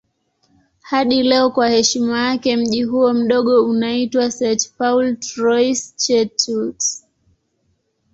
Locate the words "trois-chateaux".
5.17-7.03